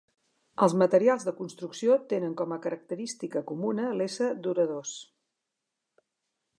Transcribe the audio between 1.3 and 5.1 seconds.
construcció tenen com a característica comuna l'ésser duradors.